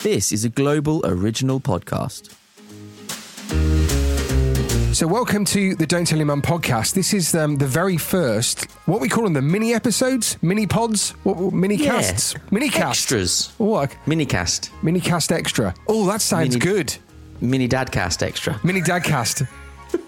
[0.00, 2.32] This is a global original podcast.
[4.94, 6.94] So, welcome to the Don't Tell Your Mum podcast.
[6.94, 11.10] This is um, the very first, what we call them, the mini episodes, mini pods,
[11.24, 11.92] what, what- mini Yeah.
[11.92, 13.52] casts, mini casts, Extras.
[13.58, 13.96] What?
[14.06, 14.70] Minicast.
[14.82, 15.74] Mini cast extra.
[15.88, 16.96] Oh, that sounds Mini- good.
[17.40, 18.58] Mini Dadcast Extra.
[18.64, 19.46] Mini dadcast.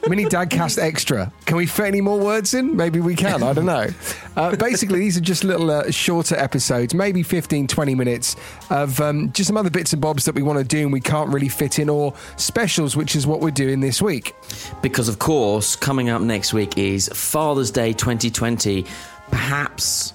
[0.09, 1.33] Mini dadcast extra.
[1.45, 2.77] Can we fit any more words in?
[2.77, 3.43] Maybe we can.
[3.43, 3.89] I don't know.
[4.37, 8.37] Uh, basically, these are just little uh, shorter episodes, maybe 15, 20 minutes
[8.71, 11.01] of um, just some other bits and bobs that we want to do and we
[11.01, 14.35] can't really fit in, or specials, which is what we're doing this week.
[14.83, 18.87] Because, of course, coming up next week is Father's Day 2020.
[19.31, 20.15] Perhaps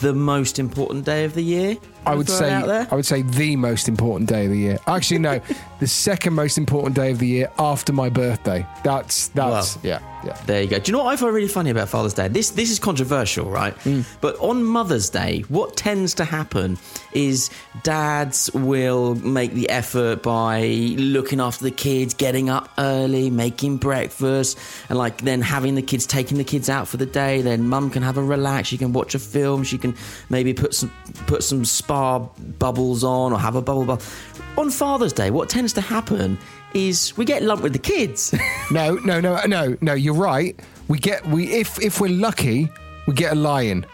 [0.00, 1.76] the most important day of the year.
[2.06, 2.52] I would say.
[2.52, 4.78] I would say the most important day of the year.
[4.86, 5.40] Actually, no,
[5.80, 8.66] the second most important day of the year after my birthday.
[8.84, 9.82] That's that's Wow.
[9.84, 10.40] yeah yeah.
[10.46, 10.78] There you go.
[10.78, 12.28] Do you know what I find really funny about Father's Day?
[12.28, 13.74] This this is controversial, right?
[13.74, 14.02] Hmm.
[14.20, 16.78] But on Mother's Day, what tends to happen
[17.12, 17.50] is
[17.82, 20.62] dads will make the effort by
[20.96, 26.06] looking after the kids, getting up early, making breakfast, and like then having the kids,
[26.06, 27.42] taking the kids out for the day.
[27.42, 28.68] Then mum can have a relax.
[28.68, 29.64] She can watch a film.
[29.64, 29.94] She can
[30.30, 30.92] maybe put some
[31.26, 34.38] put some spa bubbles on or have a bubble bath.
[34.58, 36.38] On Father's Day, what tends to happen
[36.74, 38.34] is we get lumped with the kids.
[38.70, 39.92] No no no no no.
[39.92, 40.58] You're right.
[40.88, 42.70] We get we if if we're lucky,
[43.06, 43.84] we get a lion.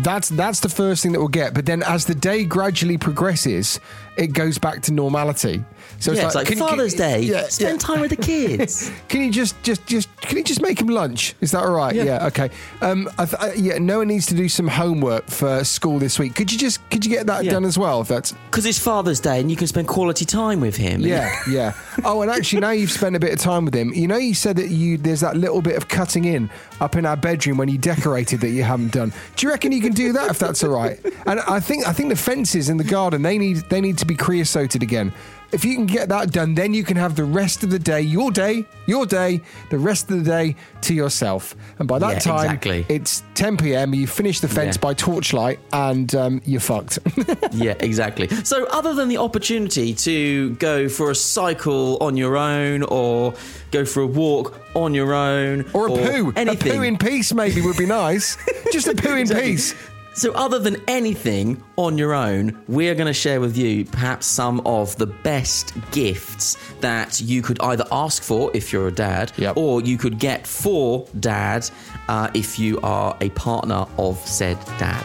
[0.00, 1.54] That's that's the first thing that we'll get.
[1.54, 3.78] But then as the day gradually progresses,
[4.16, 5.64] it goes back to normality.
[5.98, 7.20] So yeah, it's like, can you- Father's Day.
[7.22, 7.86] Yeah, spend yeah.
[7.86, 8.90] time with the kids.
[9.08, 11.34] Can you just, just, just, can you just make him lunch?
[11.40, 11.94] Is that all right?
[11.94, 12.26] Yeah.
[12.26, 12.50] okay.
[12.82, 13.78] Um, I th- I, yeah.
[13.78, 16.34] Noah needs to do some homework for school this week.
[16.34, 17.52] Could you just, could you get that Yeah.
[17.52, 18.00] done as well?
[18.02, 21.00] If that's Because it's Father's Day and you can spend quality time with him.
[21.00, 21.72] yeah, yeah.
[22.04, 23.92] Oh, and actually, now you've spent a bit of time with him.
[23.94, 27.06] You know, you said that you there's that little bit of cutting in up in
[27.06, 29.12] our bedroom when you decorated that you haven't done.
[29.36, 30.98] Do you reckon you can do that if that's all right?
[31.26, 34.06] And I think I think the fences in the garden they need they need to
[34.06, 35.12] be creosoted again.
[35.52, 38.00] If you can get that done, then you can have the rest of the day,
[38.00, 39.40] your day, your day,
[39.70, 41.54] the rest of the day to yourself.
[41.78, 42.84] And by that Yeah, time, exactly.
[42.88, 43.94] it's 10 p.m.
[43.94, 44.80] You finish the fence Yeah.
[44.80, 46.98] by torchlight, and um, you're fucked.
[47.52, 48.28] Yeah, exactly.
[48.44, 53.32] So, other than the opportunity to go for a cycle on your own or
[53.70, 56.72] go for a walk on your own or a poo, anything.
[56.72, 58.36] a poo in peace, maybe would be nice.
[58.72, 59.52] Just a poo in Exactly.
[59.52, 59.74] peace.
[60.16, 64.60] So, other than anything on your own, we're going to share with you perhaps some
[64.64, 69.58] of the best gifts that you could either ask for if you're a dad, Yep.
[69.58, 71.68] or you could get for dad
[72.08, 75.04] uh, if you are a partner of said dad.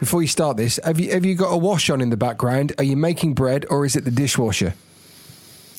[0.00, 2.72] Before you start this, have you have you got a wash on in the background?
[2.78, 4.74] Are you making bread or is it the dishwasher?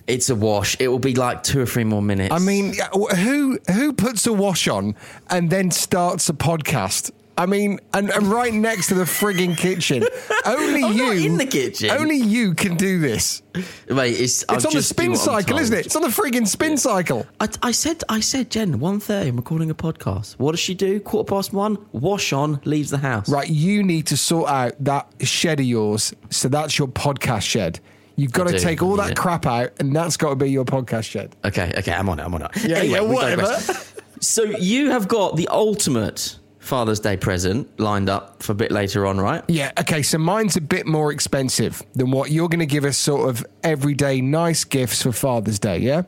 [0.07, 0.75] It's a wash.
[0.79, 2.34] It will be like two or three more minutes.
[2.34, 2.75] I mean,
[3.16, 4.95] who who puts a wash on
[5.29, 7.12] and then starts a podcast?
[7.38, 10.03] I mean, and, and right next to the frigging kitchen.
[10.45, 11.90] Only oh, I'm you not in the kitchen.
[11.90, 13.41] Only you can do this.
[13.90, 15.85] Mate, it's, It's on the spin cycle, isn't it?
[15.88, 17.25] It's on the frigging spin cycle.
[17.40, 19.29] I, I said, I said, Jen, one thirty.
[19.29, 20.34] I'm recording a podcast.
[20.34, 21.00] What does she do?
[21.00, 21.78] Quarter past one.
[21.94, 23.28] Wash on, leaves the house.
[23.29, 26.13] Right, you need to sort out that shed of yours.
[26.29, 27.79] So that's your podcast shed.
[28.16, 29.17] You've got I to do, take all that it.
[29.17, 31.35] crap out, and that's got to be your podcast shed.
[31.46, 32.23] Okay, okay, I'm on it.
[32.23, 32.52] I'm on it.
[32.63, 33.58] Yeah, anyway, yeah, whatever.
[34.19, 39.08] so you have got the ultimate Father's Day present lined up for a bit later
[39.08, 39.43] on, right?
[39.47, 42.97] Yeah, okay, so mine's a bit more expensive than what you're going to give us
[42.97, 46.03] sort of everyday nice gifts for Father's Day, yeah?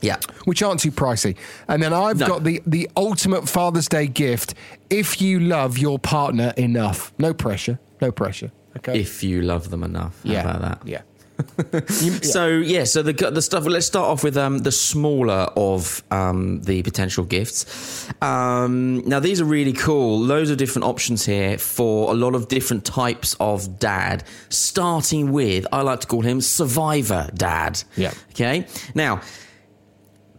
[0.00, 0.16] Yeah.
[0.44, 1.36] Which aren't too pricey.
[1.66, 2.26] And then I've No.
[2.28, 4.54] got the, the ultimate Father's Day gift
[4.88, 7.12] if you love your partner enough.
[7.18, 8.52] No pressure, no pressure.
[8.78, 9.00] Okay.
[9.00, 10.22] If you love them enough.
[10.24, 10.40] How yeah.
[10.42, 10.88] about that?
[10.88, 11.02] Yeah.
[12.22, 13.64] So yeah, so the the stuff.
[13.64, 18.08] Let's start off with um, the smaller of um, the potential gifts.
[18.20, 20.18] Um, now these are really cool.
[20.18, 24.24] Loads of different options here for a lot of different types of dad.
[24.48, 27.82] Starting with, I like to call him Survivor Dad.
[27.96, 28.12] Yeah.
[28.30, 28.66] Okay.
[28.94, 29.20] Now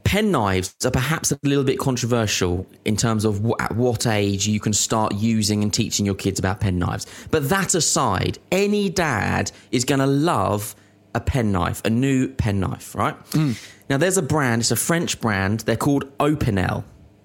[0.09, 4.47] pen knives are perhaps a little bit controversial in terms of wh- at what age
[4.47, 7.05] you can start using and teaching your kids about pen knives.
[7.29, 10.73] But that aside, any dad is going to love
[11.13, 13.15] a pen knife, a new pen knife, right?
[13.33, 13.63] Mm.
[13.87, 15.59] Now, there's a brand, it's a French brand.
[15.59, 16.83] They're called Opinel.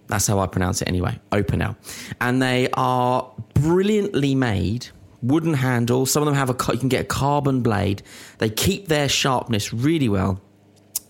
[0.09, 1.77] That's how I pronounce it anyway, Opinel.
[2.21, 4.89] And they are brilliantly made.
[5.23, 6.05] Wooden handle.
[6.05, 6.73] Some of them have a.
[6.75, 8.03] You can get a carbon blade.
[8.37, 10.43] They keep their sharpness really well.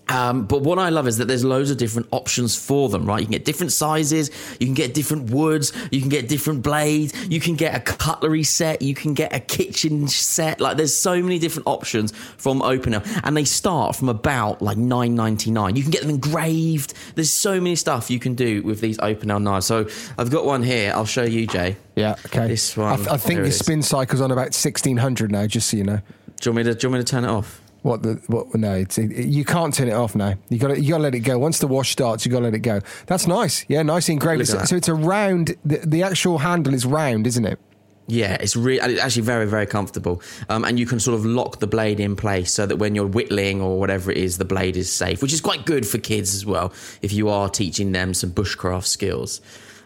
[0.07, 3.19] Um, but what I love is that there's loads of different options for them, right?
[3.19, 4.29] You can get different sizes,
[4.59, 8.43] you can get different woods, you can get different blades, you can get a cutlery
[8.43, 10.61] set, you can get a kitchen set.
[10.61, 15.15] Like there's so many different options from Opinel, and they start from about like nine
[15.15, 15.75] ninety nine.
[15.75, 16.93] You can get them engraved.
[17.15, 19.65] There's so many stuff you can do with these Opinel knives.
[19.65, 19.87] So
[20.17, 20.93] I've got one here.
[20.93, 21.77] I'll show you, Jay.
[21.95, 22.47] Yeah, okay.
[22.47, 22.97] This I, one.
[22.97, 26.01] th- I think the spin cycle's on about 1600 now, just so you know.
[26.41, 26.75] Do you want me to?
[26.77, 27.61] Do you want me to turn it off?
[27.85, 28.55] What the what?
[28.55, 30.33] No, it's, it, you can't turn it off now.
[30.49, 31.37] You got you got to let it go.
[31.37, 32.81] Once the wash starts, you got to let it go.
[33.05, 33.63] That's nice.
[33.67, 34.47] Yeah, nice engraved.
[34.47, 35.55] So, so it's a round.
[35.63, 37.59] The, the actual handle is round, isn't it?
[38.07, 41.59] Yeah, it's really it's actually very very comfortable, um, and you can sort of lock
[41.59, 44.77] the blade in place so that when you're whittling or whatever it is, the blade
[44.77, 46.73] is safe, which is quite good for kids as well
[47.03, 49.41] if you are teaching them some bushcraft skills.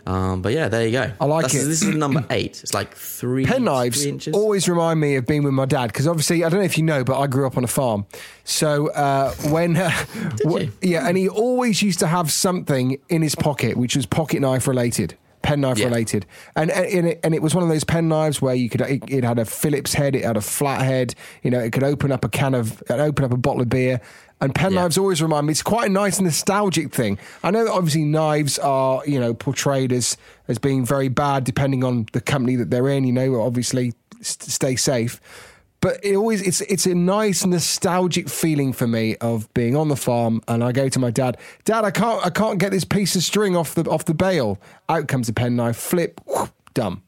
[0.09, 1.11] Um, but yeah, there you go.
[1.21, 1.67] I like That's- it.
[1.67, 2.61] This is number eight.
[2.63, 4.33] It's like three Pen knives three inches.
[4.33, 6.83] always remind me of being with my dad because obviously I don't know if you
[6.83, 8.05] know, but I grew up on a farm.
[8.43, 9.91] So uh, when uh,
[10.39, 14.39] w- yeah, and he always used to have something in his pocket which was pocket
[14.41, 15.15] knife related.
[15.41, 15.85] Pen knife Yeah.
[15.85, 16.25] related,
[16.57, 19.01] and and it, and it was one of those pen knives where you could it,
[19.07, 22.11] it had a Phillips head, it had a flat head, you know, it could open
[22.11, 24.01] up a can of it open up a bottle of beer.
[24.41, 24.81] And pen Yeah.
[24.81, 25.51] knives always remind me.
[25.51, 27.17] It's quite a nice nostalgic thing.
[27.43, 30.15] I know that obviously knives are you know portrayed as
[30.47, 33.03] as being very bad depending on the company that they're in.
[33.03, 35.19] You know, obviously st- stay safe.
[35.81, 39.95] But it always it's it's a nice nostalgic feeling for me of being on the
[39.95, 43.15] farm and I go to my dad, Dad, I can't I can't get this piece
[43.15, 44.59] of string off the off the bale.
[44.89, 47.01] Out comes a penknife, flip, whoop, done.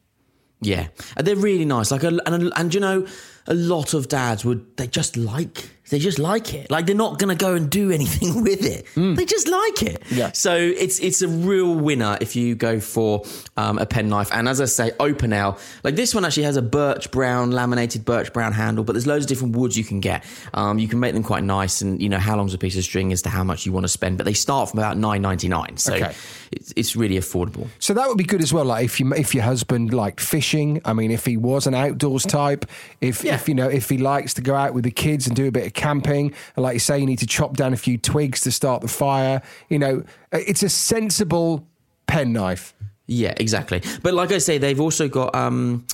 [0.64, 0.88] Yeah,
[1.18, 1.90] and they're really nice.
[1.92, 3.08] Like, a, and and you know,
[3.48, 6.72] a lot of dads would they just like they just like it.
[6.72, 8.88] Like they're not going to go and do anything with it.
[8.96, 10.02] They just like it.
[10.10, 10.32] Yeah.
[10.32, 13.24] So it's it's a real winner if you go for
[13.58, 14.30] um, a pen knife.
[14.34, 15.60] And as I say, Opinel.
[15.84, 19.26] Like this one actually has a birch brown laminated birch brown handle, but there's loads
[19.26, 20.24] of different woods you can get.
[20.56, 22.84] Um, you can make them quite nice, and you know how long's a piece of
[22.84, 24.18] string as to how much you want to spend.
[24.18, 26.14] But they start from about nine ninety nine, so Okay.
[26.52, 27.68] it's, it's really affordable.
[27.80, 28.66] So that would be good as well.
[28.66, 32.24] Like if you if your husband liked fishing, I mean, if he was an outdoors
[32.24, 32.66] type,
[33.02, 33.36] if Yeah.
[33.36, 35.52] if you know if he likes to go out with the kids and do a
[35.52, 38.42] bit of camping, and like you say, you need to chop down a few twigs
[38.42, 39.42] to start the fire.
[39.70, 41.68] You know, it's a sensible
[42.08, 42.74] pen knife.
[43.08, 43.82] Yeah, exactly.
[44.04, 45.86] But like I say, they've also got um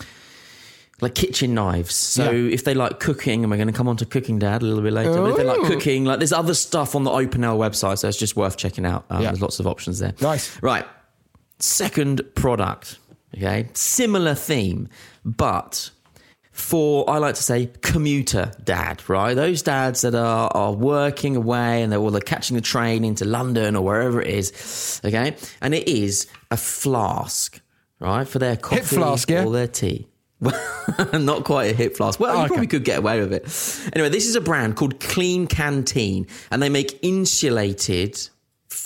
[0.99, 1.93] like kitchen knives.
[1.95, 2.53] So Yeah.
[2.53, 4.81] if they like cooking, and we're going to come on to cooking, Dad, a little
[4.83, 5.13] bit later.
[5.13, 8.17] But if they like cooking, like there's other stuff on the Opinel website, so it's
[8.17, 9.05] just worth checking out.
[9.09, 9.29] Um, Yeah.
[9.29, 10.13] There's lots of options there.
[10.21, 10.51] Nice.
[10.61, 10.85] Right.
[11.59, 12.99] Second product.
[13.35, 14.87] Okay, similar theme,
[15.25, 15.91] but
[16.57, 19.35] for I like to say commuter dad, right?
[19.35, 23.25] Those dads that are are working away and they're well, they're catching the train into
[23.25, 24.99] London or wherever it is.
[25.05, 27.61] Okay, and it is a flask,
[27.99, 29.45] right, for their coffee flask, yeah?
[29.45, 30.07] or their tea.
[31.13, 32.19] Not quite a hip flask.
[32.19, 32.47] Well, oh, you Okay.
[32.49, 33.91] probably could get away with it.
[33.95, 38.19] Anyway, this is a brand called Klean Kanteen, and they make insulated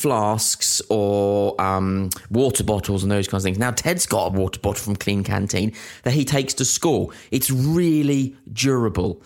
[0.01, 3.59] flasks or um, water bottles and those kinds of things.
[3.59, 7.13] Now, Ted's got a water bottle from Klean Kanteen that he takes to school.
[7.31, 9.21] It's really durable.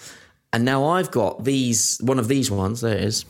[0.51, 3.25] And now I've got these, one of these ones, there it is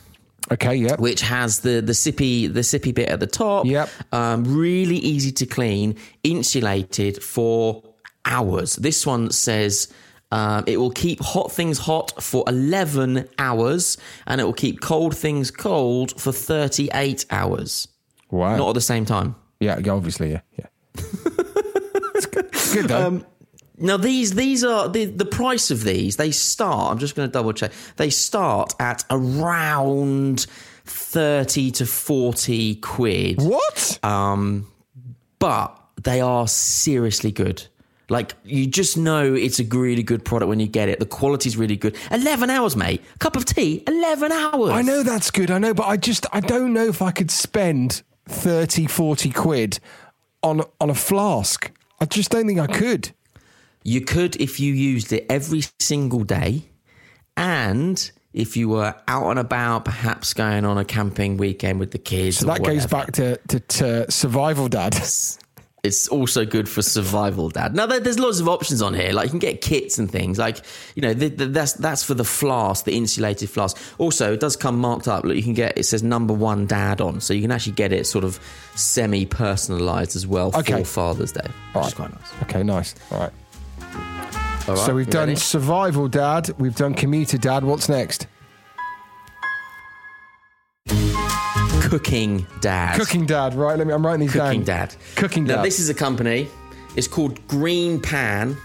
[0.50, 0.96] Okay, yeah.
[0.96, 3.66] which has the the sippy the sippy bit at the top.
[3.66, 3.90] Yep.
[4.12, 7.82] Um, really easy to clean, insulated for
[8.24, 8.76] hours.
[8.76, 9.88] This one says.
[10.36, 15.16] Um, it will keep hot things hot for 11 hours and it will keep cold
[15.16, 17.88] things cold for 38 hours.
[18.30, 18.56] Wow.
[18.56, 19.34] Not at the same time.
[19.60, 20.66] yeah, yeah, obviously, yeah, yeah.
[22.14, 23.06] it's good, it's good though.
[23.06, 23.26] Um,
[23.78, 26.16] Now these these are the the price of these.
[26.16, 26.90] They start.
[26.90, 27.72] I'm just going to double check.
[27.96, 30.46] They start at around
[30.84, 33.40] thirty to forty quid.
[33.42, 33.98] what?
[34.02, 34.66] Um,
[35.38, 37.66] but they are seriously good.
[38.08, 41.00] Like you just know it's a really good product when you get it.
[41.00, 41.96] The quality's really good.
[42.10, 43.02] Eleven hours, mate.
[43.18, 43.82] cup of tea.
[43.86, 44.70] Eleven hours.
[44.70, 45.50] I know that's good.
[45.50, 49.80] I know, but I just I don't know if I could spend 30, 40 quid
[50.42, 51.70] on on a flask.
[52.00, 53.10] I just don't think I could.
[53.82, 56.64] You could if you used it every single day,
[57.36, 61.98] and if you were out and about, perhaps going on a camping weekend with the
[61.98, 62.38] kids.
[62.38, 64.94] So that goes back to, to, to survival dad.
[65.86, 67.74] It's also good for survival dad.
[67.74, 69.12] Now there's lots of options on here.
[69.12, 70.38] Like you can get kits and things.
[70.38, 70.58] Like
[70.94, 73.76] you know the, the, that's that's for the flask, the insulated flask.
[73.98, 75.24] Also, it does come marked up.
[75.24, 77.92] Look, you can get it says number one dad on, so you can actually get
[77.92, 78.40] it sort of
[78.74, 80.80] semi personalized as well Okay.
[80.80, 82.32] for Father's Day, which All is quite nice.
[82.42, 82.94] Okay, nice.
[83.10, 83.32] All right.
[84.68, 85.40] All right, So we've done ready?
[85.40, 86.50] survival dad.
[86.58, 87.62] We've done commuter dad.
[87.62, 88.26] What's next?
[91.86, 92.98] Cooking dad.
[92.98, 93.54] Cooking dad.
[93.54, 93.78] Right.
[93.78, 93.92] Let me.
[93.92, 94.88] I'm writing these Cooking down.
[94.88, 94.96] Dad.
[95.14, 95.56] Cooking Dad.
[95.56, 96.48] Now, this is a company.
[96.96, 98.56] It's called Green Pan,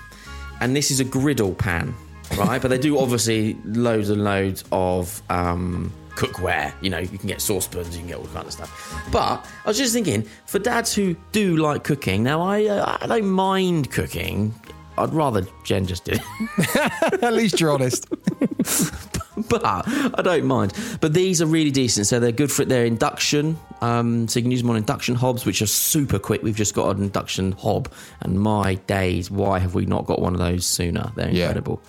[0.59, 1.93] and this is a griddle pan,
[2.37, 2.61] right?
[2.61, 6.73] but they do obviously loads and loads of um, cookware.
[6.81, 9.09] You know, you can get saucepans, you can get all kind of stuff.
[9.11, 13.07] But I was just thinking, for dads who do like cooking, now I uh, I
[13.07, 14.53] don't mind cooking.
[14.97, 16.21] I'd rather Jen just did
[16.57, 16.75] it.
[17.23, 18.07] At least you're honest.
[19.50, 20.74] but I don't mind.
[21.01, 23.57] But these are really decent, so they're good for their induction.
[23.81, 26.43] Um, so you can use them on induction hobs, which are super quick.
[26.43, 30.33] We've just got an induction hob, and my days, why have we not got one
[30.33, 31.12] of those sooner?
[31.15, 31.45] They're Yeah.
[31.45, 31.81] incredible.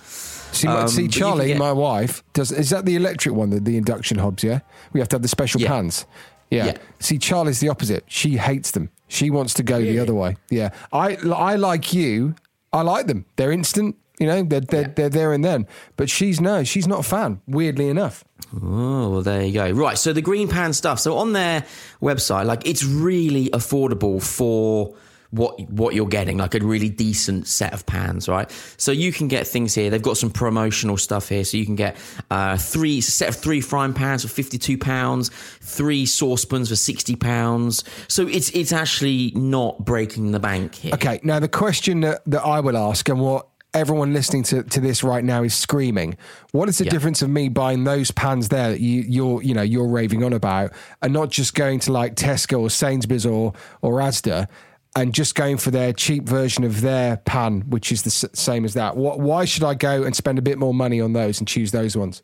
[0.51, 2.51] See, Um, see, but you can Charlie, get- my wife, does.
[2.51, 4.43] Is that the electric one, the, the induction hobs?
[4.43, 4.59] Yeah,
[4.93, 5.69] we have to have the special Yeah.
[5.69, 6.05] pans.
[6.51, 6.65] Yeah.
[6.67, 6.77] Yeah.
[6.99, 8.03] See, Charlie's the opposite.
[8.07, 8.89] She hates them.
[9.07, 10.35] She wants to go the other way.
[10.51, 10.69] Yeah.
[10.91, 12.35] I, I like you.
[12.71, 13.25] I like them.
[13.37, 13.95] They're instant.
[14.19, 15.67] You know, they're they're, they're there and then.
[15.97, 17.41] But she's no, she's not a fan.
[17.47, 18.23] Weirdly enough.
[18.55, 19.71] Oh, well, there you go.
[19.71, 20.99] Right, so the green pan stuff.
[20.99, 21.65] So on their
[22.01, 24.93] website, like it's really affordable for
[25.31, 28.51] what what you're getting, like a really decent set of pans, right?
[28.77, 29.89] So you can get things here.
[29.89, 31.43] They've got some promotional stuff here.
[31.43, 31.97] So you can get
[32.29, 35.29] uh, three set of three frying pans for fifty two pounds,
[35.61, 37.83] three saucepans for sixty pounds.
[38.07, 40.93] So it's it's actually not breaking the bank here.
[40.93, 41.19] Okay.
[41.23, 45.03] Now the question that, that I will ask, and what everyone listening to, to this
[45.03, 46.17] right now is screaming:
[46.51, 46.91] What is the Yeah.
[46.91, 50.33] difference of me buying those pans there that you you're you know you're raving on
[50.33, 54.47] about, and not just going to like Tesco or Sainsbury's or or Asda?
[54.95, 58.63] And just going for their cheap version of their pan, which is the s- same
[58.63, 58.95] as that.
[58.95, 61.71] What, why should I go and spend a bit more money on those and choose
[61.71, 62.21] those ones?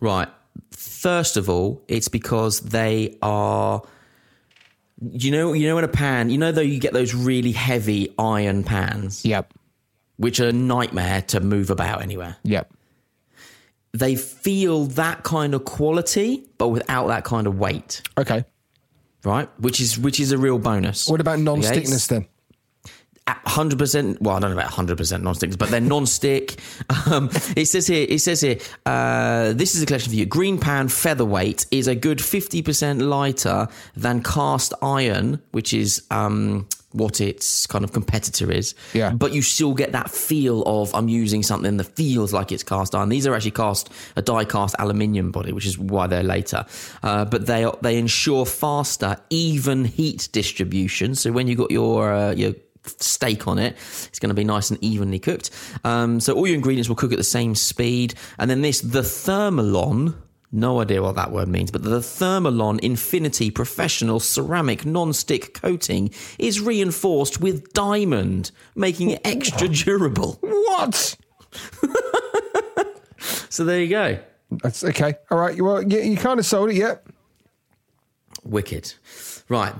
[0.00, 0.26] Right.
[0.72, 3.82] First of all, it's because they are.
[5.12, 8.12] You know, you know, in a pan, you know, though you get those really heavy
[8.18, 9.54] iron pans, Yep.
[10.18, 12.36] Which are a nightmare to move about anywhere.
[12.44, 12.70] Yep.
[13.92, 18.44] They feel that kind of quality, but without that kind of weight, Okay.
[19.24, 19.48] right?
[19.58, 21.08] Which is which is a real bonus.
[21.08, 22.26] What about non-stickness then?
[23.46, 24.20] hundred percent.
[24.22, 26.58] Well, I don't know about hundred percent non-stick, but they're non-stick.
[27.10, 28.06] Um, it says here.
[28.08, 28.58] It says here.
[28.84, 30.26] Uh, this is a collection for you.
[30.26, 36.66] Green Pan Featherweight is a good fifty percent lighter than cast iron, which is um,
[36.98, 38.74] what its kind of competitor is.
[38.92, 39.12] Yeah.
[39.12, 42.94] But you still get that feel of I'm using something that feels like it's cast
[42.94, 43.08] iron.
[43.08, 46.66] These are actually cast a die cast aluminium body, which is why they're later.
[47.02, 51.14] Uh, but they are, they ensure faster, even heat distribution.
[51.14, 52.54] So when you got your uh, your
[52.86, 53.74] steak on it.
[54.06, 55.50] It's going to be nice and evenly cooked.
[55.84, 58.14] Um, so all your ingredients will cook at the same speed.
[58.38, 60.14] And then this, the Thermolon,
[60.50, 66.60] no idea what that word means, but the Thermolon Infinity Professional Ceramic Non-Stick Coating is
[66.60, 70.38] reinforced with diamond, making it extra durable.
[70.40, 71.16] What?
[73.50, 74.18] So there you go.
[74.62, 75.14] That's okay.
[75.30, 75.60] All right.
[75.60, 76.76] Well, you, you kind of sold it.
[76.76, 77.08] Yep.
[78.44, 78.94] Wicked.
[79.48, 79.74] Right.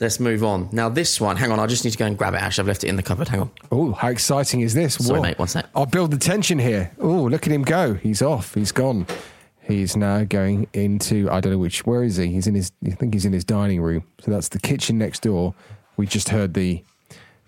[0.00, 0.68] Let's move on.
[0.72, 2.42] Now, this one, hang on, I just need to go and grab it.
[2.42, 3.28] Actually, I've left it in the cupboard.
[3.28, 3.50] Hang on.
[3.70, 4.94] Oh, how exciting is this?
[4.96, 5.22] Sorry, Whoa.
[5.22, 5.66] mate, one sec.
[5.74, 6.90] I'll build the tension here.
[6.98, 7.94] Oh, look at him go.
[7.94, 8.54] He's off.
[8.54, 9.06] He's gone.
[9.66, 12.26] He's now going into, I don't know which, where is he?
[12.26, 14.04] He's in his, I think he's in his dining room.
[14.20, 15.54] So that's the kitchen next door.
[15.96, 16.84] We just heard the,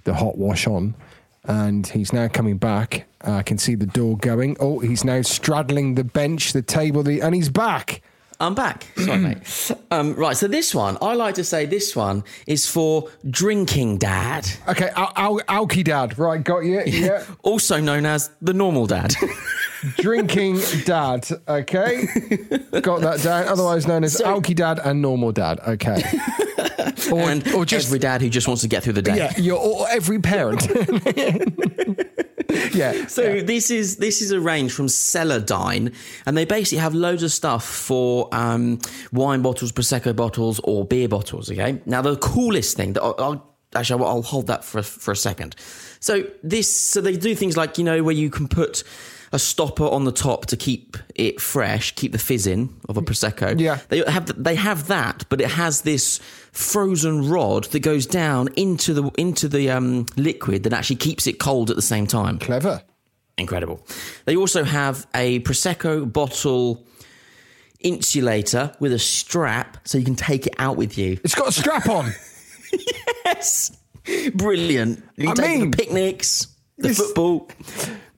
[0.04, 0.94] the hot wash on.
[1.44, 3.06] And he's now coming back.
[3.20, 4.56] I can see the door going.
[4.58, 8.02] Oh, he's now straddling the bench, the table, the, and he's back.
[8.38, 8.86] I'm back.
[8.96, 9.38] Sorry, mate.
[9.92, 14.46] Um, right, so this one, I like to say this one is for drinking dad,
[14.68, 16.18] Okay, Al- Al- Alky Dad.
[16.18, 16.82] Right, got you.
[16.86, 17.24] Yeah.
[17.44, 19.14] also known as the normal dad.
[19.98, 21.28] Drinking Dad.
[21.46, 22.06] Okay.
[22.80, 23.46] Got that down.
[23.46, 25.60] Otherwise known as Alky Dad and Normal Dad.
[25.60, 26.02] Okay.
[27.12, 29.16] Or, and or just every dad who just wants to get through the day.
[29.16, 30.66] Yeah, you're or every parent.
[32.74, 33.06] yeah.
[33.06, 35.94] So this is this is a range from Celadine,
[36.26, 38.80] and they basically have loads of stuff for um,
[39.12, 41.50] wine bottles, prosecco bottles, or beer bottles.
[41.50, 41.80] Okay.
[41.86, 45.56] Now the coolest thing that I'll, I'll actually I'll hold that for for a second.
[46.00, 48.84] So this so they do things like you know where you can put
[49.32, 53.02] a stopper on the top to keep it fresh, keep the fizz in of a
[53.02, 53.58] prosecco.
[53.58, 53.80] Yeah.
[53.88, 56.20] they have they have that, but it has this
[56.56, 61.38] frozen rod that goes down into the into the um, liquid that actually keeps it
[61.38, 62.38] cold at the same time.
[62.38, 62.82] Clever.
[63.38, 63.86] incredible.
[64.25, 66.86] They also have a prosecco bottle
[67.80, 71.18] insulator with a strap, so you can take it out with you.
[71.22, 72.12] It's got a strap on.
[73.25, 73.76] Yes,
[74.34, 75.02] brilliant.
[75.16, 76.48] You can I take mean, picnics,
[76.78, 77.48] the football.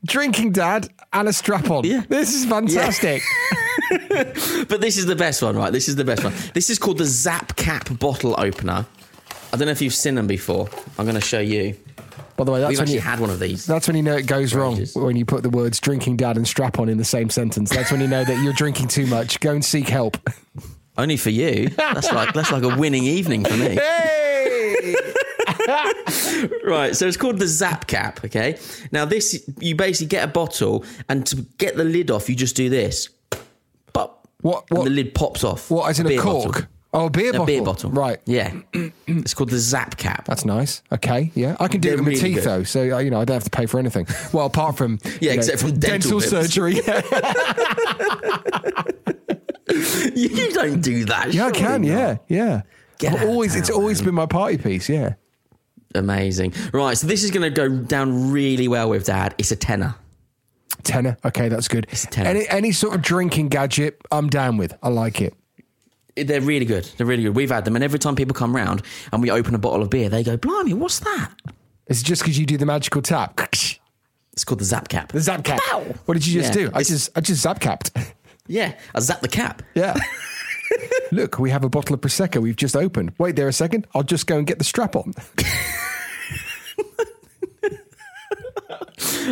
[0.05, 1.85] Drinking dad and a strap on.
[1.85, 2.03] Yeah.
[2.09, 3.23] This is fantastic.
[4.69, 5.73] But this is the best one, right?
[5.73, 6.33] This is the best one.
[6.55, 8.87] This is called the Zap Cap bottle opener.
[9.53, 10.69] I don't know if you've seen them before.
[10.99, 11.77] I'm going to show you.
[12.37, 13.67] By the way, that's We've when you had one of these.
[13.67, 16.47] That's when you know it goes wrong when you put the words drinking dad and
[16.47, 17.71] strap on in the same sentence.
[17.71, 19.41] That's when you know that you're drinking too much.
[19.41, 20.17] Go and seek help.
[20.99, 21.69] Only for you.
[21.71, 23.77] That's like that's like a winning evening for me.
[23.77, 24.95] Hey!
[26.65, 28.25] Right, so it's called the Zap Cap.
[28.25, 28.59] Okay,
[28.93, 32.57] now this you basically get a bottle, and to get the lid off, you just
[32.57, 33.09] do this.
[34.43, 34.45] Pop.
[34.55, 35.71] What- And what- the lid pops off.
[35.71, 36.45] what, as in a, beer cork?
[36.53, 36.63] bottle.
[36.95, 37.47] Oh, a beer A bottle.
[37.47, 37.91] beer bottle.
[37.91, 38.19] Right.
[38.25, 38.51] Yeah.
[39.07, 40.25] it's called the Zap Cap.
[40.25, 40.83] That's nice.
[40.91, 41.31] Okay.
[41.35, 41.55] Yeah.
[41.61, 42.45] I can do They're it with my really teeth, good.
[42.45, 42.63] though.
[42.63, 44.07] So, uh, you know, I don't have to pay for anything.
[44.33, 44.99] Well, apart from.
[45.05, 46.31] Yeah, you know, except from dental bills.
[46.31, 46.75] surgery.
[50.15, 51.29] you don't do that.
[51.33, 51.83] yeah, I can.
[51.83, 51.89] not.
[51.89, 52.17] Yeah.
[52.29, 52.63] Yeah.
[52.99, 54.89] Get always, it's town, always been my party piece.
[54.89, 55.15] Yeah.
[55.95, 56.53] Amazing.
[56.73, 59.35] Right, so this is going to go down really well with Dad.
[59.39, 59.95] It's a tenner.
[60.89, 61.17] Tenner.
[61.25, 61.87] Okay, that's good.
[61.93, 62.29] a tenner.
[62.31, 64.77] Any, any sort of drinking gadget, I'm down with.
[64.83, 65.35] I like it.
[66.17, 66.85] They're really good.
[66.97, 67.37] They're really good.
[67.37, 69.91] We've had them, and every time people come round and we open a bottle of
[69.91, 71.31] beer, they go, "Blimey, what's that?"
[71.87, 73.41] It's just because you do the magical tap.
[74.33, 75.11] It's called the Zap Cap.
[75.11, 75.59] The zap cap.
[75.69, 75.81] Pow!
[76.05, 76.71] What did you just Yeah, do?
[76.73, 77.91] I just, I just zap capped.
[78.47, 79.63] Yeah, I zap the cap.
[79.75, 79.95] Yeah.
[81.13, 83.13] Look, we have a bottle of prosecco we've just opened.
[83.19, 83.87] Wait there a second.
[83.97, 85.13] I'll just go and get the strap on.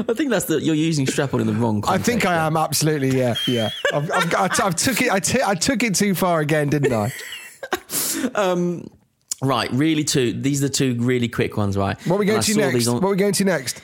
[0.08, 1.82] I think that's the you're using strap on in the wrong.
[1.86, 3.16] I think I am absolutely.
[3.18, 3.70] Yeah, yeah.
[3.92, 5.10] I've, I've, got- I, took it.
[5.10, 7.12] I, t- I took it too far again, didn't I?
[9.42, 10.32] Right, really two.
[10.32, 11.96] These are the two really quick ones, right?
[12.06, 12.86] What are we going to next?
[12.88, 13.82] on- What are we going to next?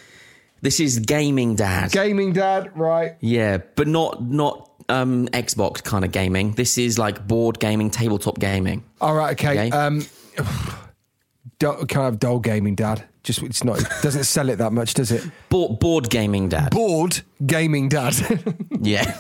[0.62, 1.90] this is gaming, Dad.
[1.92, 2.70] Gaming, Dad.
[2.78, 3.16] Right.
[3.20, 6.52] yeah, but not not um, Xbox kind of gaming.
[6.52, 8.82] This is like board gaming, tabletop gaming.
[9.00, 9.32] All right.
[9.32, 9.68] Okay.
[9.68, 9.70] Okay.
[9.70, 10.06] Um,
[11.58, 13.04] do- can I have doll gaming, Dad?
[13.22, 13.80] Just it's not.
[13.80, 15.24] It doesn't sell it that much, does it?
[15.48, 16.70] Board board gaming, Dad.
[16.70, 18.14] Board gaming, Dad.
[18.84, 19.16] Yeah.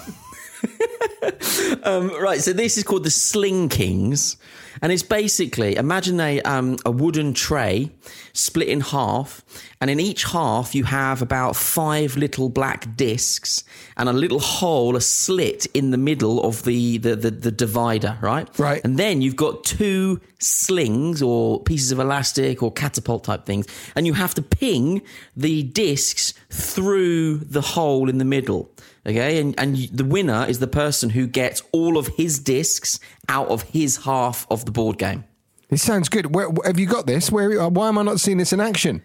[1.84, 4.36] um, right, so this is called the Sling Kings,
[4.80, 7.90] and it's basically imagine a um, a wooden tray
[8.32, 9.42] split in half,
[9.80, 13.64] and in each half you have about five little black discs
[13.96, 18.16] and a little hole, a slit in the middle of the the, the, the divider,
[18.20, 18.48] right?
[18.58, 18.80] Right.
[18.84, 24.06] And then you've got two slings or pieces of elastic or catapult type things, and
[24.06, 25.02] you have to ping
[25.36, 28.70] the discs through the hole in the middle.
[29.04, 33.48] Okay, and and the winner is the person who gets all of his discs out
[33.48, 35.24] of his half of the board game.
[35.68, 36.34] this sounds good.
[36.34, 37.30] Where, have you got this?
[37.30, 37.60] Where?
[37.60, 39.02] uh, Why am I not seeing this in action?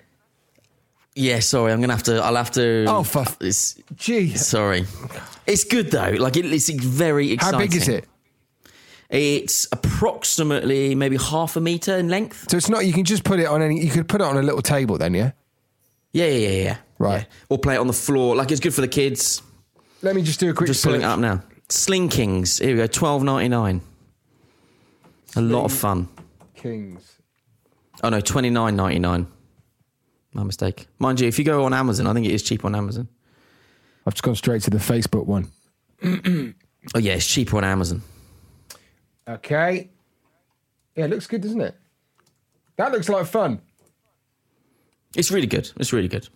[1.15, 2.21] Yeah, sorry, I'm gonna have to.
[2.23, 2.85] I'll have to.
[2.87, 4.85] Oh, for It's, Gee, sorry,
[5.47, 6.11] it's good though.
[6.11, 7.59] Like it, it's very exciting.
[7.59, 8.05] how big is it?
[9.09, 12.51] It's approximately maybe half a meter in length.
[12.51, 12.85] So it's not.
[12.85, 13.83] You can just put it on any.
[13.83, 15.31] You could put it on a little table, then, yeah.
[16.11, 16.77] Yeah, yeah, yeah, yeah.
[16.99, 17.19] Right.
[17.21, 17.45] Yeah.
[17.49, 18.35] Or play it on the floor.
[18.35, 19.41] Like it's good for the kids.
[20.03, 20.67] Let me just do a quick.
[20.67, 21.41] Just pulling it up now.
[21.69, 22.61] Slinkings.
[22.61, 22.87] Here we go.
[22.87, 23.81] Twelve ninety nine.
[25.35, 26.07] A lot of fun.
[26.55, 27.19] Kings.
[28.03, 29.27] Oh no, twenty nine ninety nine.
[30.33, 30.87] My mistake.
[30.99, 33.07] Mind you, if you go on Amazon, I think it is cheap on Amazon.
[34.05, 35.51] I've just gone straight to the Facebook one.
[36.95, 38.01] Oh yeah, it's cheaper on Amazon.
[39.27, 39.89] Okay.
[40.95, 41.75] Yeah, it looks good, doesn't it?
[42.77, 43.59] That looks like fun.
[45.15, 45.69] It's really good.
[45.77, 46.29] It's really good.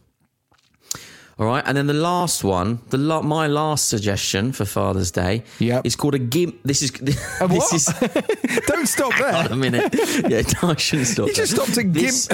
[1.40, 5.44] All right, and then the last one, the la- my last suggestion for Father's Day,
[5.60, 5.86] Yep.
[5.86, 6.56] is called a gimp.
[6.64, 7.74] This is A this what?
[7.74, 7.86] is
[8.68, 9.94] Don't stop Hold on a minute.
[10.30, 11.28] Yeah, no, I shouldn't stop.
[11.28, 11.66] You just there.
[11.66, 12.28] stopped at This-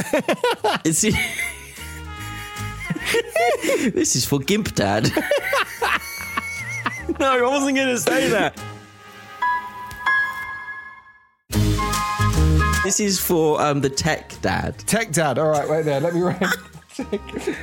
[0.84, 1.02] It's,
[3.94, 5.10] this is for Gimp Dad.
[7.20, 8.60] no, I wasn't going to say that.
[12.84, 14.78] This is for um, the Tech Dad.
[14.80, 15.38] Tech Dad.
[15.38, 16.00] All right, wait there.
[16.00, 16.42] Let me write.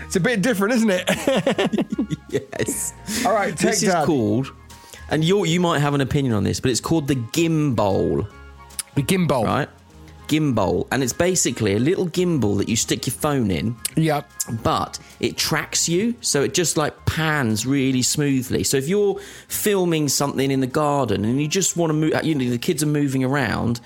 [0.07, 1.87] it's a bit different, isn't it?
[2.31, 2.93] Yes.
[3.25, 4.01] All right, Tech This Dad.
[4.01, 4.53] is called,
[5.11, 8.27] and you you might have an opinion on this, but it's called the Gimbal.
[8.97, 9.45] The gimbal.
[9.45, 9.69] right?
[10.27, 14.31] Gimbal, and it's basically a little gimbal that you stick your phone in, Yep.
[14.63, 18.65] but it tracks you, so it just like pans really smoothly.
[18.65, 19.19] So if you're
[19.49, 22.83] filming something in the garden and you just want to move, you know, the kids
[22.83, 23.81] are moving around.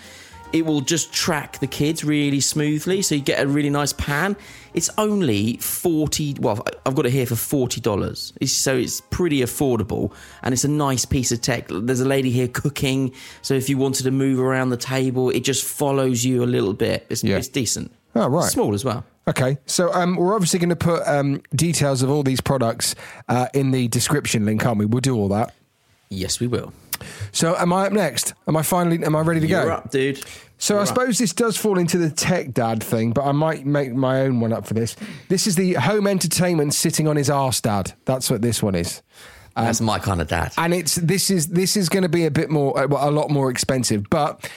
[0.51, 4.35] It will just track the kids really smoothly, so you get a really nice pan.
[4.79, 6.37] It's only forty.
[6.39, 10.13] Well, I've got it here for forty dollars, so it's pretty affordable,
[10.45, 11.67] and it's a nice piece of tech.
[11.69, 13.13] There's a lady here cooking,
[13.43, 16.75] so if you wanted to move around the table, it just follows you a little
[16.75, 17.07] bit.
[17.11, 17.39] It's, Yeah.
[17.39, 17.91] it's decent.
[18.15, 18.49] Oh, right.
[18.49, 19.05] Small as well.
[19.27, 22.95] Okay, so um, we're obviously going to put um, details of all these products
[23.29, 24.87] uh, in the description link, aren't we?
[24.87, 25.55] We'll do all that.
[26.09, 26.73] Yes, we will.
[27.33, 28.33] So, am I up next?
[28.47, 29.05] Am I finally?
[29.05, 29.71] Am I ready to You're go?
[29.73, 30.25] up, dude.
[30.59, 33.65] So You're I suppose this does fall into the tech dad thing, but I might
[33.65, 34.97] make my own one up for this.
[35.29, 37.93] This is the home entertainment sitting on his arse dad.
[38.05, 39.03] That's what this one is.
[39.57, 40.53] That's my kind of dad.
[40.57, 43.29] and it's this is this is going to be a bit more uh, a lot
[43.29, 44.49] more expensive but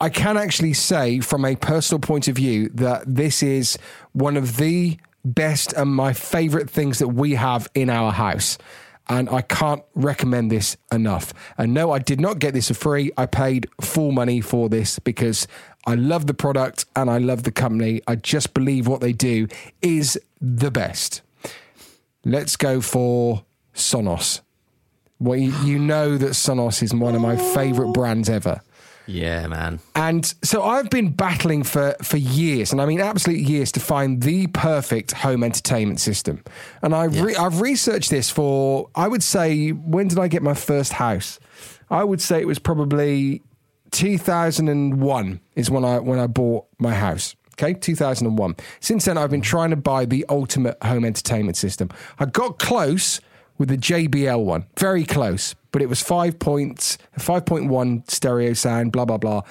[0.00, 3.78] i can actually say from a personal point of view that this is
[4.14, 8.58] one of the best and my favorite things that we have in our house
[9.08, 11.32] and I can't recommend this enough.
[11.56, 13.10] And no, I did not get this for free.
[13.16, 15.46] I paid full money for this because
[15.86, 18.02] I love the product and I love the company.
[18.06, 19.48] I just believe what they do
[19.80, 21.22] is the best.
[22.24, 23.44] Let's go for
[23.74, 24.40] Sonos.
[25.20, 28.60] Well, you, you know that Sonos is one of my favorite brands ever.
[29.08, 29.80] Yeah, man.
[29.94, 34.22] And so I've been battling for, for years, and I mean absolute years, to find
[34.22, 36.44] the perfect home entertainment system.
[36.82, 40.52] And I've, re- I've researched this for, I would say, when did I get my
[40.52, 41.40] first house?
[41.90, 43.42] I would say it was probably
[43.92, 47.34] 2001 is when I when I bought my house.
[47.54, 48.56] Okay, 2001.
[48.80, 51.88] Since then, I've been trying to buy the ultimate home entertainment system.
[52.18, 53.20] I got close
[53.58, 59.04] with the JBL one, very close, but it was five points, 5.1 stereo sound, blah,
[59.04, 59.42] blah, blah.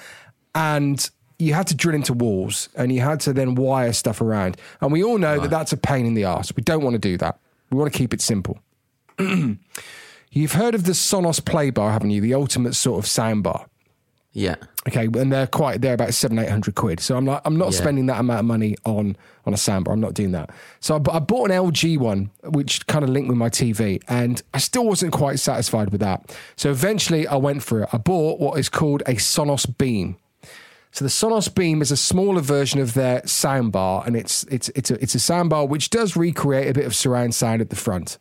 [0.54, 4.56] And you had to drill into walls and you had to then wire stuff around.
[4.80, 6.52] And we all know that that's a pain in the ass.
[6.56, 7.38] We don't want to do that.
[7.70, 8.58] We want to keep it simple.
[10.30, 12.20] You've heard of the Sonos Play Bar, haven't you?
[12.20, 13.66] The ultimate sort of sound bar.
[14.32, 14.56] Yeah.
[14.86, 17.00] Okay, and they're quite they're about seven eight hundred quid.
[17.00, 17.78] So I'm like I'm not Yeah.
[17.78, 19.92] spending that amount of money on on a soundbar.
[19.92, 20.50] I'm not doing that.
[20.80, 24.42] So I, I bought an LG one, which kind of linked with my TV, and
[24.54, 26.36] I still wasn't quite satisfied with that.
[26.56, 27.88] So eventually I went for it.
[27.92, 30.16] I bought what is called a Sonos Beam.
[30.90, 34.90] So the Sonos Beam is a smaller version of their soundbar, and it's it's it's
[34.90, 38.18] a it's a soundbar which does recreate a bit of surround sound at the front.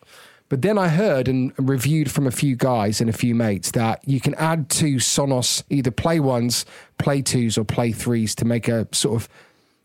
[0.49, 4.01] But then I heard and reviewed from a few guys and a few mates that
[4.07, 6.65] you can add two Sonos either Play Ones,
[6.97, 9.29] Play Twos, or Play Threes to make a sort of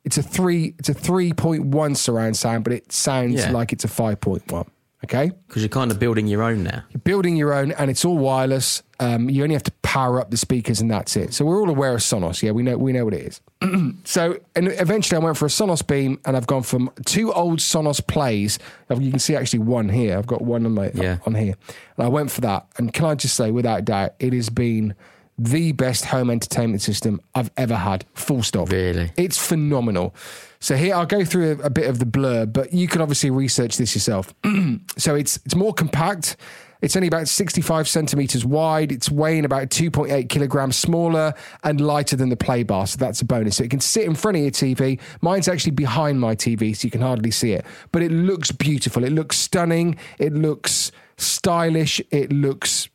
[0.05, 3.51] it's a three it's a three point one surround sound, but it sounds Yeah.
[3.53, 4.67] like it's a five point one.
[5.05, 6.85] Okay Because you're kind of building your own now.
[6.91, 8.83] You're building your own and it's all wireless.
[9.01, 11.35] Um, you only have to power up the speakers and that's it.
[11.35, 12.41] So we're all aware of Sonos.
[12.43, 13.41] Yeah, we know we know what it is.
[14.05, 17.59] so and eventually I went for a Sonos Beam and I've gone from two old
[17.59, 18.59] Sonos Plays.
[18.91, 20.17] You can see actually one here.
[20.19, 21.19] I've got one on my Yeah.
[21.27, 21.55] on here.
[21.97, 22.67] And I went for that.
[22.79, 24.95] And can I just say, without doubt, it has been
[25.39, 28.05] the best home entertainment system I've ever had.
[28.15, 28.71] Full stop.
[28.71, 29.13] Really?
[29.17, 30.15] It's phenomenal.
[30.61, 33.31] So here I'll go through a, a bit of the blur, but you can obviously
[33.31, 34.33] research this yourself.
[34.97, 36.37] so it's it's more compact.
[36.83, 38.91] It's only about 65 centimeters wide.
[38.91, 42.89] It's weighing about 2.8 kilograms smaller and lighter than the play bar.
[42.89, 43.57] So that's a bonus.
[43.57, 44.99] So it can sit in front of your TV.
[45.21, 47.65] Mine's actually behind my TV, so you can hardly see it.
[47.93, 49.05] But it looks beautiful.
[49.05, 49.97] It looks stunning.
[50.19, 52.01] It looks stylish.
[52.11, 52.89] It looks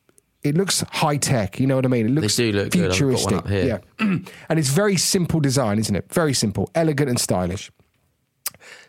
[0.43, 1.59] it looks high tech.
[1.59, 2.07] You know what I mean?
[2.07, 2.91] It looks do look good.
[2.91, 3.37] I've got one futuristic.
[3.37, 3.81] up here.
[3.99, 4.05] Yeah,
[4.49, 6.11] and it's very simple design, isn't it?
[6.11, 7.71] Very simple, elegant, and stylish.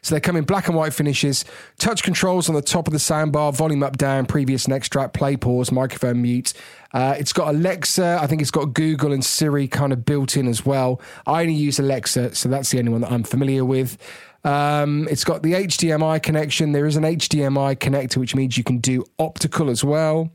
[0.03, 1.45] So they come in black and white finishes,
[1.79, 5.37] touch controls on the top of the soundbar, volume up, down, previous next track, play,
[5.37, 6.53] pause, microphone mute.
[6.93, 10.47] Uh, it's got Alexa, I think it's got Google and Siri kind of built in
[10.49, 11.01] as well.
[11.27, 13.99] I only use Alexa, so that's the only one that I'm familiar with.
[14.45, 16.73] Um, it's got the HDMI connection.
[16.73, 20.31] There is an HDMI connector, which means you can do optical as well.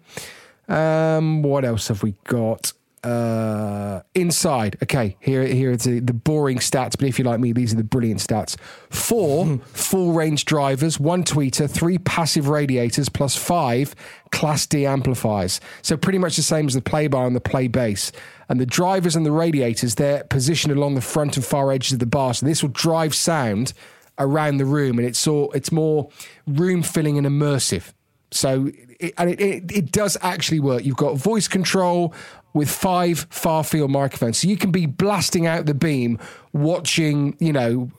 [0.74, 2.74] Um, what else have we got?
[3.04, 4.78] Uh, inside.
[4.82, 7.76] Okay, here here are the, the boring stats, but if you like me, these are
[7.76, 8.56] the brilliant stats.
[8.90, 13.94] Four full range drivers, one tweeter, three passive radiators, plus five
[14.32, 15.60] Class D amplifiers.
[15.82, 18.12] So pretty much the same as the play bar and the Playbase.
[18.48, 22.00] And the drivers and the radiators, they're positioned along the front and far edges of
[22.00, 22.34] the bar.
[22.34, 23.74] So this will drive sound
[24.18, 26.10] around the room, and it's all it's more
[26.48, 27.92] room filling and immersive.
[28.32, 28.72] So,
[29.04, 30.86] it, and it, it, it does actually work.
[30.86, 32.13] You've got voice control
[32.54, 34.38] with five far field microphones.
[34.38, 36.20] So you can be blasting out the beam
[36.54, 37.89] watching, you know,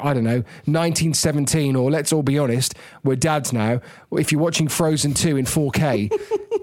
[0.00, 3.80] I don't know, 1917, or let's all be honest, we're dads now.
[4.12, 6.10] If you're watching Frozen 2 in 4K,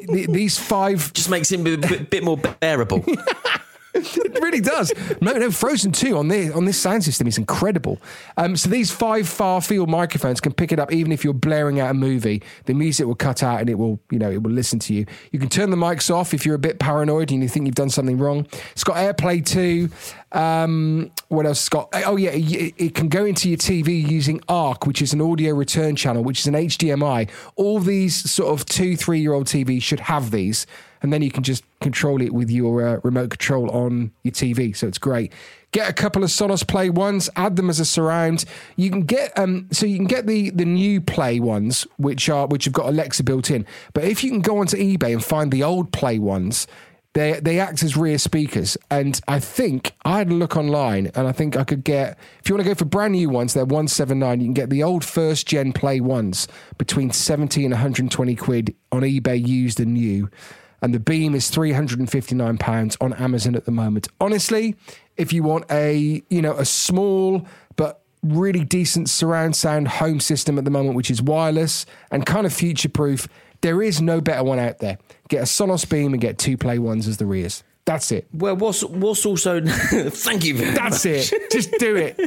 [0.08, 3.04] th- these five Just makes it a bit, bit more bearable.
[3.98, 4.94] it really does.
[5.22, 8.00] No, no, Frozen 2 on this on this sound system is incredible.
[8.38, 11.80] Um, so these five far field microphones can pick it up even if you're blaring
[11.80, 12.42] out a movie.
[12.66, 15.06] The music will cut out and it will, you know, it will listen to you.
[15.32, 17.76] You can turn the mics off if you're a bit paranoid and you think you've
[17.76, 18.48] done something wrong.
[18.72, 19.90] It's got AirPlay 2.
[20.32, 21.90] Um, what else, Scott?
[21.94, 25.54] Oh yeah, it, it can go into your TV using ARC, which is an audio
[25.54, 27.30] return channel, which is an HDMI.
[27.56, 30.68] All these sort of two, three year old TVs should have these,
[31.02, 34.76] and then you can just control it with your uh, remote control on your TV.
[34.76, 35.32] So it's great.
[35.72, 38.46] Get a couple of Sonos Play ones, add them as a surround.
[38.78, 42.48] You can get um, so you can get the the new Play ones, which are
[42.48, 43.66] which have got Alexa built in.
[43.94, 46.68] But if you can go onto eBay and find the old Play ones,
[47.18, 48.78] they they act as rear speakers.
[48.90, 52.48] And I think I had a look online, and I think I could get if
[52.48, 54.40] you want to go for brand new ones, they're one seven nine.
[54.40, 58.12] You can get the old first gen Play ones between seventy and one hundred and
[58.12, 60.30] twenty quid on eBay, used and new.
[60.82, 64.08] And the Beam is three hundred and fifty nine pounds on Amazon at the moment.
[64.22, 64.76] Honestly,
[65.16, 70.58] if you want a you know a small but really decent surround sound home system
[70.58, 73.28] at the moment, which is wireless and kind of future proof,
[73.62, 74.98] there is no better one out there.
[75.30, 77.64] Get a Sonos Beam and get two Play Ones as the rears.
[77.88, 78.28] That's it.
[78.34, 80.56] Well, what's what's also thank you.
[80.58, 81.32] Very That's much.
[81.32, 81.52] it.
[81.52, 82.20] Just do it.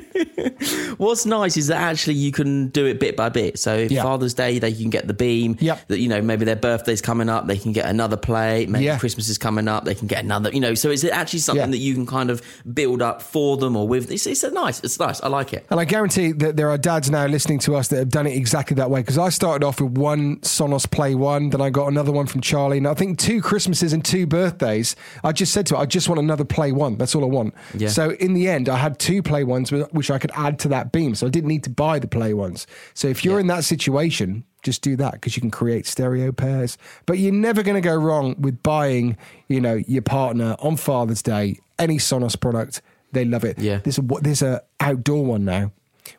[0.98, 3.58] What's nice is that actually you can do it bit by bit.
[3.58, 4.02] So Yeah.
[4.02, 5.56] Father's Day, they can get the beam.
[5.60, 5.88] Yep.
[5.88, 8.64] That you know maybe their birthday's coming up, they can get another play.
[8.66, 8.98] Maybe Yeah.
[8.98, 10.50] Christmas is coming up, they can get another.
[10.50, 11.70] You know, so it's actually something Yeah.
[11.70, 12.40] that you can kind of
[12.72, 14.10] build up for them or with.
[14.10, 14.80] It's, it's a nice.
[14.80, 15.20] It's nice.
[15.22, 15.66] I like it.
[15.70, 18.34] And I guarantee that there are dads now listening to us that have done it
[18.34, 19.00] exactly that way.
[19.00, 22.40] Because I started off with one Sonos Play One, then I got another one from
[22.40, 24.96] Charlie, and I think two Christmases and two birthdays.
[25.22, 26.96] I just said to her, I just want another Play One.
[26.96, 27.54] That's all I want.
[27.76, 27.88] Yeah.
[27.88, 30.92] So in the end, I had two Play Ones, which I could add to that
[30.92, 31.14] beam.
[31.14, 32.66] So I didn't need to buy the Play Ones.
[32.94, 33.40] So if you're Yeah.
[33.40, 36.76] in that situation, just do that because you can create stereo pairs.
[37.06, 39.16] But you're never going to go wrong with buying,
[39.48, 42.82] you know, your partner on Father's Day any Sonos product.
[43.12, 43.58] They love it.
[43.58, 43.78] Yeah.
[43.82, 45.72] There's a there's a outdoor one now,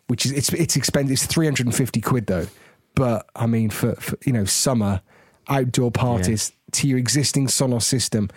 [0.07, 1.11] which is it's it's expensive.
[1.13, 2.47] It's 350 quid though.
[2.95, 5.01] But I mean, for, for you know summer
[5.47, 8.29] outdoor parties to your existing Sonos system.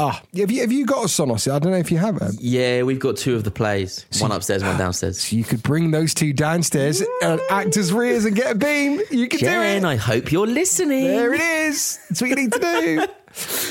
[0.00, 1.52] Ah, have you have you got a Sonos?
[1.52, 2.40] I don't know if you have it.
[2.40, 4.06] Yeah, we've got two of the plays.
[4.20, 5.20] One upstairs, one downstairs.
[5.20, 9.00] So you could bring those two downstairs and act as rears and get a beam.
[9.10, 9.90] You could Jen, do it.
[9.90, 11.02] I hope you're listening.
[11.02, 11.98] There it is.
[12.08, 13.06] That's what you need to do.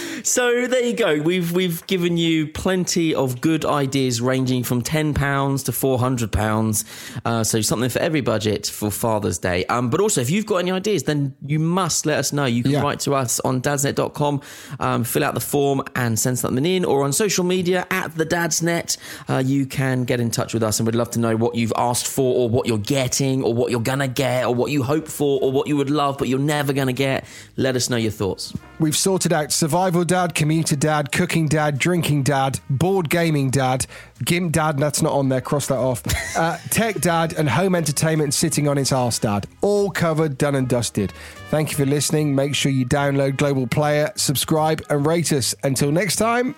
[0.24, 1.20] So there you go.
[1.22, 6.32] We've we've given you plenty of good ideas, ranging from ten pounds to four hundred
[6.32, 6.86] pounds.
[7.26, 9.66] Uh, so something for every budget for Father's Day.
[9.66, 12.46] Um, but also, if you've got any ideas, then you must let us know.
[12.46, 12.82] You can Yeah.
[12.82, 14.42] write to us on dadsnet.com,
[14.80, 18.26] um, fill out the form, and send something in, or on social media at the
[18.26, 18.98] Dadsnet.
[19.30, 21.74] Uh, you can get in touch with us, and we'd love to know what you've
[21.78, 25.08] asked for, or what you're getting, or what you're gonna get, or what you hope
[25.08, 27.26] for, or what you would love but you're never gonna get.
[27.58, 28.54] Let us know your thoughts.
[28.80, 33.86] We've sorted out survival dad, commuter dad, cooking dad, drinking dad, board gaming dad,
[34.24, 36.02] gimp dad, that's not on there, cross that off,
[36.38, 39.46] uh, tech dad, and home entertainment sitting on its arse dad.
[39.62, 41.14] All covered, done and dusted.
[41.50, 42.34] Thank you for listening.
[42.34, 45.54] Make sure you download Global Player, subscribe, and rate us.
[45.64, 46.56] Until next time.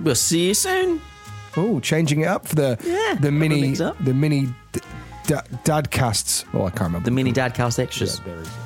[0.00, 1.00] We'll see you soon.
[1.56, 4.80] Oh, changing it up for the Yeah, the mini the mini d-
[5.26, 5.34] d-
[5.64, 6.44] dad casts.
[6.52, 7.06] Oh, I can't remember.
[7.06, 8.20] The mini Dadcast extras.
[8.20, 8.65] There it is.